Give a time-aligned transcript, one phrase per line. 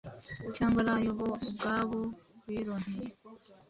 [0.55, 1.99] cyangwa ari ayo bo ubwabo
[2.47, 3.07] bironkeye,